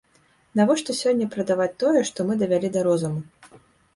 [0.59, 3.21] Навошта сёння прадаваць тое, што мы давялі да розуму?